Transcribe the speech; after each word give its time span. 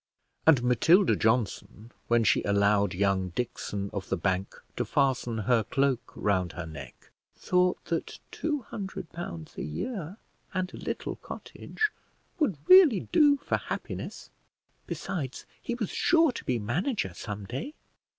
And 0.47 0.63
Matilda 0.63 1.15
Johnson, 1.15 1.91
when 2.07 2.23
she 2.23 2.41
allowed 2.41 2.95
young 2.95 3.29
Dickson 3.35 3.91
of 3.93 4.09
the 4.09 4.17
bank 4.17 4.59
to 4.77 4.83
fasten 4.83 5.37
her 5.37 5.63
cloak 5.63 6.11
round 6.15 6.53
her 6.53 6.65
neck, 6.65 7.11
thought 7.35 7.85
that 7.85 8.17
two 8.31 8.63
hundred 8.63 9.11
pounds 9.11 9.55
a 9.57 9.61
year 9.63 10.17
and 10.55 10.73
a 10.73 10.77
little 10.77 11.17
cottage 11.17 11.91
would 12.39 12.57
really 12.67 13.01
do 13.11 13.37
for 13.37 13.57
happiness; 13.57 14.31
besides, 14.87 15.45
he 15.61 15.75
was 15.75 15.91
sure 15.91 16.31
to 16.31 16.43
be 16.45 16.57
manager 16.57 17.13
some 17.13 17.45
day. 17.45 17.75